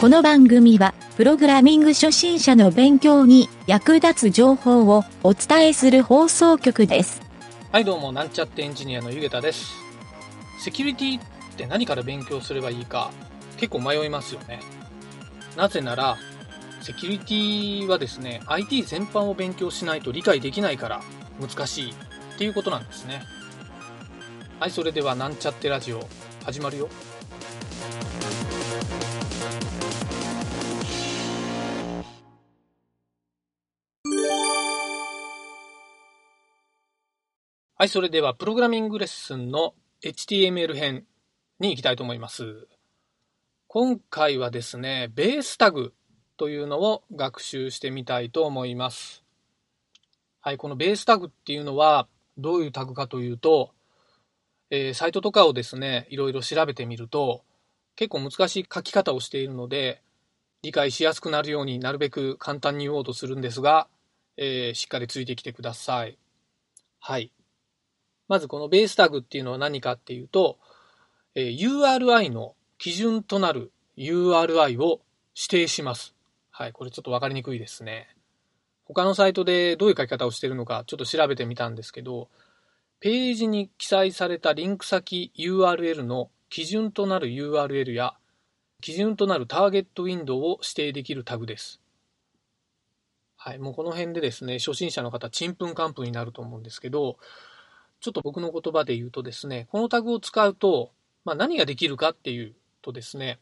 [0.00, 7.20] この番組は、プログラミング初心者の勉強に役立つ情報をお伝えする放送局です。
[7.72, 9.74] はいどうもなんちゃってエンジニアのゆげたです。
[10.60, 11.22] セキュリティっ
[11.56, 13.10] て何から勉強すればいいか
[13.56, 14.60] 結構迷いますよね。
[15.56, 16.16] なぜなら
[16.80, 21.02] セキュリティはですね IT 全般を勉強しないと理解できないから
[21.40, 21.94] 難しいっ
[22.38, 23.24] ていうことなんですね。
[24.60, 26.06] はいそれではなんちゃってラジオ
[26.44, 26.88] 始まるよ。
[37.80, 41.06] はい、それではプログラミングレッスンの HTML 編
[41.60, 42.66] に行きたいと思います。
[43.68, 45.94] 今回はですね、ベースタグ
[46.36, 49.22] というのを学習してみたいと思います。
[50.40, 53.70] はい、このベースタグっていうのはどういうタグかというと、
[54.70, 57.44] えーサイトとかをですね、いろいろ調べてみると、
[57.94, 60.02] 結構難しい書き方をしているので、
[60.62, 63.86] 理解しやすくなるようになるべく簡単に言おうとするんですが、
[64.36, 66.18] えーしっかりついてきてください。
[66.98, 67.30] はい。
[68.28, 70.58] まずこのベースタグっていうのは何かっていうと、
[71.34, 75.00] えー URI の基準となる URI を
[75.34, 76.14] 指定します。
[76.50, 78.08] はい、これちょっとわかりにくいですね。
[78.84, 82.28] 他のサイトでどういう書き方をしているのかちょっと調べてみたんですけど、
[83.00, 88.14] ページに記載されたリンク先 URL の基準となる URL や
[88.80, 91.80] 基準となるターゲットウィンドウを指定できるタグです。
[93.36, 97.18] はい、もうこの辺でですね、初心者の方、ちんぷんかんぷんになると思うんですけど、
[98.00, 100.92] ちょっと僕の言葉で言うとですね、このタグを使うと、
[101.24, 103.38] まあ、何ができるかっていうとですね、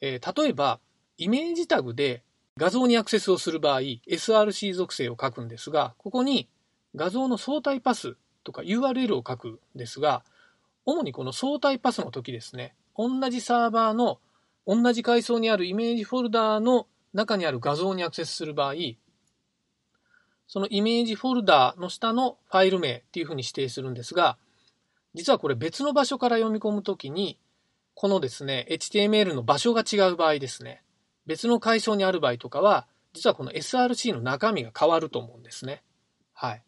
[0.00, 0.80] えー例えば、
[1.18, 2.22] イメージタグで
[2.56, 6.48] 画像にアクセスをする場合、SRC 属性を書くんですが、ここに
[6.94, 10.24] 画像の相対パスとか URL を書くんですが、
[10.86, 14.18] 主にこの相対パスの時ですね、同じサーバーの
[14.66, 18.74] 同じ階層にあるイメージフォルダーの中にある画像にアクセスする場合、
[20.52, 24.36] そのイメージフォルダーの下のファイル名っていうふうに指定するんですが、
[25.14, 27.38] 実はこれ別の場所から読み込むときに、
[27.94, 30.82] このですね、HTML の場所が違う場合ですね、
[31.24, 35.84] 別の階層にある場合とかは、実はこの SRC の中身が変わると思うんですね。
[36.32, 36.62] はい。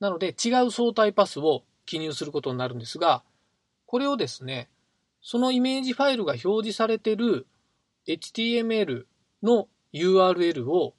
[0.00, 3.22] なので違う相対パスを記入することになるんですが、
[3.84, 4.70] これをですね、
[5.20, 7.46] そのイメージファイルが表示されている
[8.06, 9.04] HTML
[9.42, 10.94] の URL を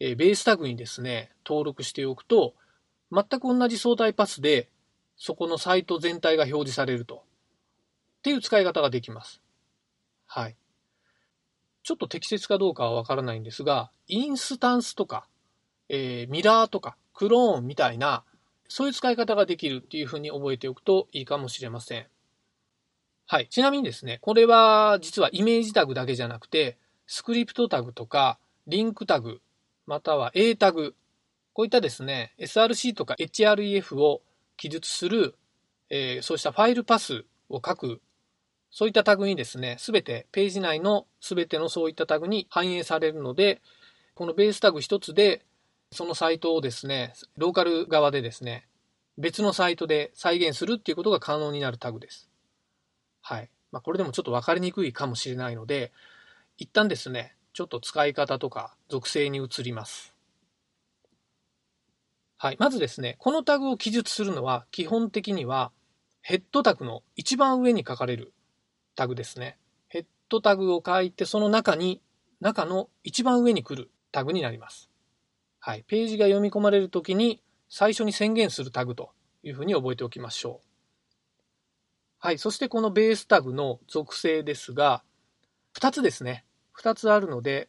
[0.00, 2.54] えーベースタグにですね、登録しておくと、
[3.10, 4.68] 全く同じ相対パスで、
[5.16, 7.24] そこのサイト全体が表示されると。
[8.18, 9.40] っていう使い方ができます。
[10.26, 10.56] はい。
[11.82, 15.26] ちょっと適切かどうかはわからないんですが、インスタンスとか、
[15.88, 18.24] えーミラーとか、クローンみたいな、
[18.68, 22.06] そういう使い方ができるっていうふうに覚えておくといいかもしれません。
[23.26, 23.48] はい。
[23.48, 29.40] ちなみにですね、これは実はイメージタグだけじゃなくて、スクリプトタグとか、リンクタグ、
[29.88, 30.94] または A タグ、
[31.54, 34.20] こういったですね、SRC とか HREF を
[34.58, 35.34] 記述する、
[35.88, 38.02] えーそうしたファイルパスを書く、
[38.70, 43.62] そういったタグにですね、すべてページ内のすべてのそういったタグに反映されるので、
[44.14, 45.46] このベースタグ一つで、
[45.90, 48.68] そのサイトをですね、ローカル側でですね、
[49.16, 52.28] 別のサイトで再現するっていうことが可能になるタグです。
[53.22, 53.48] はい。
[53.72, 55.92] まあ、これでもちょっとわかりにくいかもしれないので、
[56.58, 60.14] 一旦ですね、ちょっと使い方とか属性に移ります。
[62.36, 62.56] はい。
[62.60, 65.72] まずですね、このタグを記述するのは基本的には
[66.22, 68.32] ヘッドタグの一番上に書かれる
[68.94, 69.58] タグですね。
[69.88, 72.00] ヘッドタグを書いてその中に、
[72.40, 74.88] 中の一番上に来るタグになります。
[75.58, 75.82] はい。
[75.88, 79.10] ページが読み込まれるときに最初に宣言するタグと
[79.42, 80.68] いうふうに覚えておきましょう。
[82.20, 82.38] はい。
[82.38, 85.02] そしてこのベースタグの属性ですが、
[85.76, 86.44] 2つですね。
[86.80, 87.68] 2つあるので、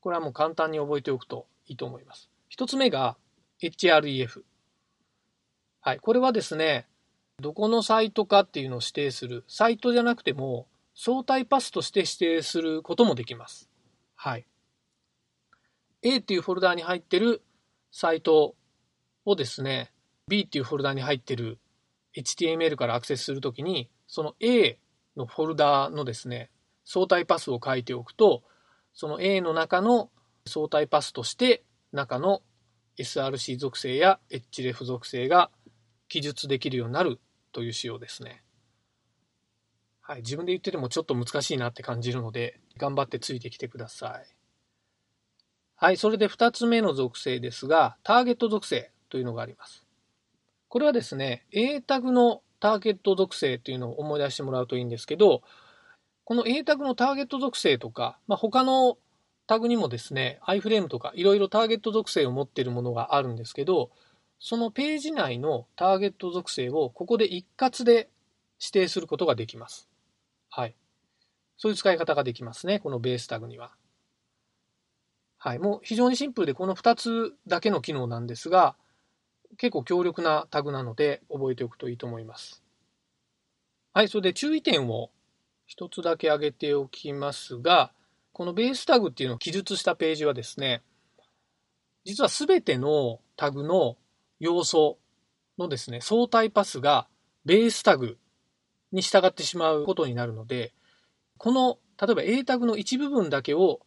[0.00, 2.30] これはもう簡単に覚えておくといいと思います。
[2.56, 3.16] 1つ目が
[3.62, 4.42] href。
[5.80, 6.00] はい。
[6.00, 6.86] これはですね、
[7.40, 9.44] どこのサイトかっていうのを指定する。
[9.48, 13.70] サイトじゃなくても、相対パスとして指定することもできます。
[14.14, 14.46] はい。
[16.02, 17.42] A っていうフォルダーに入ってる
[17.92, 18.54] サイト
[19.24, 19.92] をですね、
[20.28, 21.58] B っていうフォルダーに入ってる
[22.16, 24.78] HTML からアクセスするときに、その A
[25.16, 26.50] のフォルダーのですね、
[26.92, 28.42] 相対パスを書いておくと、
[28.94, 30.10] その A の中の
[30.44, 32.42] 相対パスとして、中の
[32.98, 35.52] SRC 属性や href 属性が
[36.08, 37.20] 記述できるようになる
[37.52, 38.42] という仕様ですね。
[40.00, 44.26] はい、自分で言っててもちょっと難しいなって感じるので、頑張ってついてきてください。
[45.76, 49.86] はい、それで2つ目の属性ですが、ターゲット属性というのがあります。
[50.66, 55.42] これはですね、A タグのターゲット属性というのを思い出してもらうといいんですけど、
[56.30, 58.98] この A タグのターゲット属性とか、まあ、他の
[59.48, 63.90] タグにもですね、iFrame とかいろいろターゲット属性を持っているものがあるんですけど、
[64.38, 68.10] そのページ内のターゲット属性をここで一括で
[68.60, 69.88] 指定することができます。
[70.50, 70.76] はい。
[71.56, 73.72] そういう使い方ができますね、このベースタグには。
[75.36, 75.58] はい。
[75.58, 78.76] もう非常にシンプルでこの2つだけの機能なんですが、
[79.56, 82.62] 結構強力なタグなので覚えておくといいと思います。
[83.94, 84.08] はい。
[84.08, 85.10] それで注意点を
[85.70, 87.92] 一つだけ挙げておきますが、
[88.32, 90.82] このベースタグっていうのを記述したページはですね、
[92.04, 93.96] 実はすべてのタグの
[94.40, 94.98] 要素
[95.58, 97.06] のですね、相対パスが
[97.44, 98.18] ベースタグ
[98.90, 100.74] に従ってしまうことになるので、
[101.38, 103.78] この、例えば A タグの一部分だけを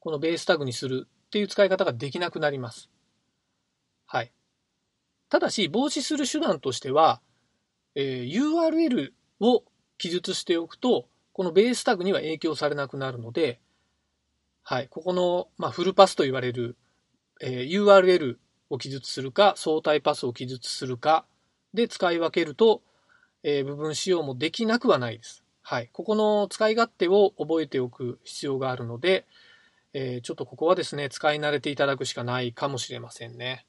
[0.00, 2.90] このベースタグにするっていう使い方ができなくなります。
[4.04, 4.32] はい。
[5.28, 7.20] ただし、防止する手段としては、
[7.94, 9.62] えー、URL を
[9.96, 11.06] 記述しておくと、
[11.40, 13.60] このベースタグには影響されなくなるので、
[14.62, 16.76] はい、ここの、まあ、フルパスと言われる、
[17.40, 18.36] えー、URL
[18.68, 21.24] を記述するか、相対パスを記述するか
[21.72, 22.82] で使い分けると、
[23.42, 25.42] えー、部分使用もできなくはないです。
[25.62, 25.88] はい。
[25.94, 29.24] ここの使い勝手を覚えておく必要があるので、
[29.94, 33.64] えー、ちょっとここはですね、使い慣れていただくしかないかもしれませんね。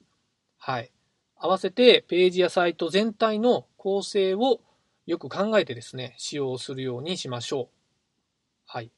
[0.58, 0.92] はい。
[1.36, 4.60] 合わせてページやサイト全体の構成を
[5.06, 7.68] よく考えてですね、使用するようにしましょう。
[8.66, 8.90] はい。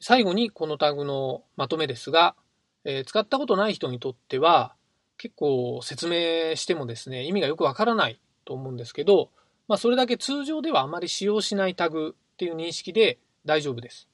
[0.00, 2.34] 最後にこのタグのまとめですが、
[2.84, 4.74] えー、使ったことない人にとっては
[5.16, 9.30] 結構説明してもですね、意味がよくわからないと思うんですけど、
[9.68, 14.08] まあ、それだけ通常ではあまり使用しないタグっていう認識で大丈夫です。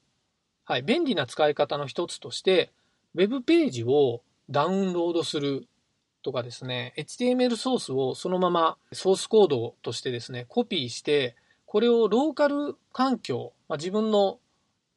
[0.64, 2.70] はい、便利な使い方の一つとして、
[3.14, 5.66] ウェブページをダウンロードする
[6.22, 11.36] とかですね、HTML ソースをそのままソースコードとしてですね、コピーして、
[11.66, 14.38] これをローカル環境、まあ、自分の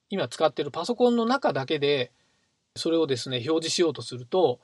[0.09, 2.11] 今使ってるパソコンの中だけで、
[2.75, 4.59] それをですね、表示しようとすると、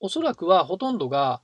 [0.00, 1.40] おそらくはほとんどが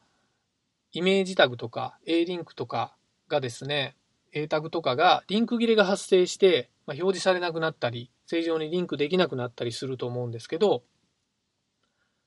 [0.92, 2.94] イメージタグとか A リンクとか
[3.28, 3.96] がですね、
[4.32, 10.82] A タグとかがリンク切れが発生して、まあ、表示されなくなったり、正常にリンクできなくなったりすると思うんですけど、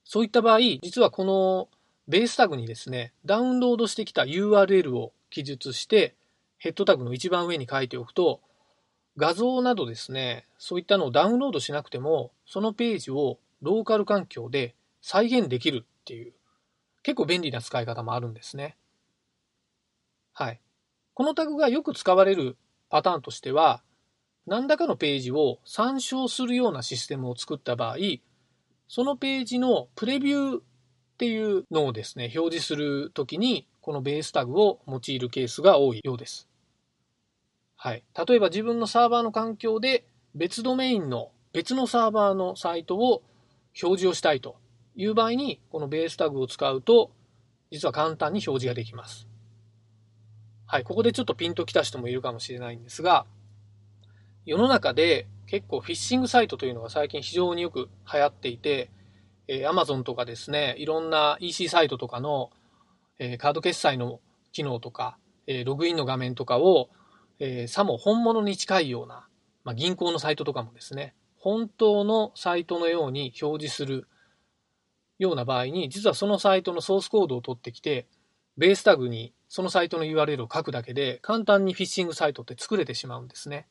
[0.04, 1.70] そういった場合、実はこの
[2.08, 6.16] ベースタグにですね、ダウンロードしてきた URL を記述して、
[6.58, 8.42] ヘッドタグの一番上に書いておくと、
[9.18, 16.34] 画像などですね、そういったのをダウンロードしなくても、そのページをローカル環境で再現できるっていう、
[17.04, 18.78] 結構便利な使い方もあるんですね。
[20.34, 20.62] はい。
[21.14, 22.58] このタグがよく使われる
[22.90, 23.84] パターンとしては、
[24.46, 27.98] 何らかのページを参照するようなシステムを作った場合、
[28.88, 30.62] そのページのプレビュー
[31.18, 36.48] っていうのをですね、表示するときに、このベースタグを用いるケースが多いようです。
[37.76, 38.04] はい。
[38.28, 40.06] 例えば自分のサーバーの環境で
[40.36, 43.24] 別ドメインの別のサーバーのサイトを
[43.82, 44.58] 表示をしたいと
[44.96, 47.10] いう場合に、このベースタグを使うと、
[47.72, 49.28] 実は簡単に表示ができます。
[50.68, 50.84] はい。
[50.84, 53.26] ここでちょっとピンときた人もいるかもしれないんですが、
[54.46, 58.92] 世の中で結構フィッシングサイトというのが最近非常によく流行っていて、
[59.48, 62.52] えー、Amazon とかですね、いろんな EC サイトとかの、
[63.20, 64.20] えー、カード決済の
[64.52, 66.90] 機能とか、えー、ログインの画面とかを、
[67.40, 69.28] えー、さも本物に近いような、
[69.64, 74.08] まあ、銀行のサイトとかもですね、本当のサイトのように表示する
[75.20, 78.08] ような場合に、実はそのサイトのソースコードを取ってきて、
[78.58, 83.68] ベースタグにそのサイトの URL を書くだけで、簡単にフィッシングサイトって作れてしまうんですね。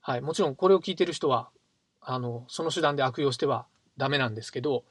[0.00, 0.20] はい。
[0.20, 1.50] もちろんこれを聞いてる人は、
[2.00, 4.84] あの、その手段で悪用してはダメなんですけど、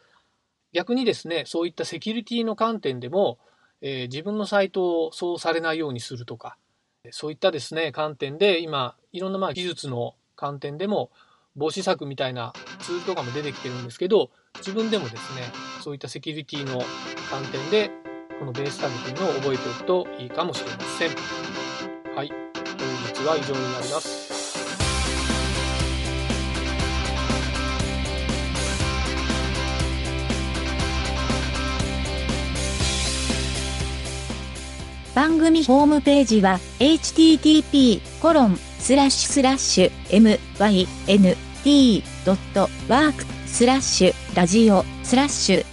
[0.74, 3.40] 逆にですね、そういったセキュリティの観点でも、
[3.82, 6.58] えー、自分のサイトをそうされないようにするとか、
[7.10, 11.12] そういったですね、観点で今、いろんなまあ技術の観点でも、
[11.56, 15.42] 防止策みたいなツールとかも出てきてるんですけど、自分でもですね、
[15.82, 16.82] そういったセキュリティの
[17.30, 17.92] 観点で、
[18.40, 22.16] このベースタグというのを覚えておくといいかもしれません。
[22.16, 22.30] はい。
[22.30, 22.38] 本
[23.14, 24.31] 日は以上になります。
[35.14, 39.92] 番組ホームページは http コロンスラッシュスラッシュ
[41.66, 45.66] mynt.work スラッシュラジオスラッシュ